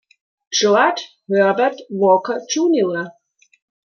George 0.51 1.03
Herbert 1.29 1.79
Walker, 1.91 2.41
Jr. 2.49 3.11